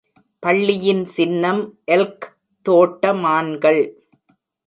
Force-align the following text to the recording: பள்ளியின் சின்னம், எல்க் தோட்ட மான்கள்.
பள்ளியின் 0.39 1.05
சின்னம், 1.05 1.61
எல்க் 1.85 2.25
தோட்ட 2.65 3.13
மான்கள். 3.13 3.81